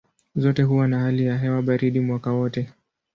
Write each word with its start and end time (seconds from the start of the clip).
Zote 0.35 0.63
huwa 0.63 0.87
na 0.87 0.99
hali 0.99 1.25
ya 1.25 1.37
hewa 1.37 1.61
baridi 1.61 1.99
mwaka 1.99 2.31
wote. 2.31 2.69